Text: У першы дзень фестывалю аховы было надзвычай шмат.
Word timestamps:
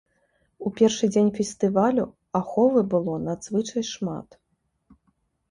У 0.69 0.69
першы 0.77 1.09
дзень 1.13 1.29
фестывалю 1.39 2.05
аховы 2.41 2.81
было 2.95 3.13
надзвычай 3.27 3.83
шмат. 3.93 4.27